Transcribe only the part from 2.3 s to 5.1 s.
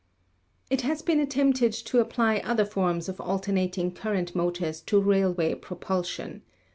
other forms of alternat ing current motors to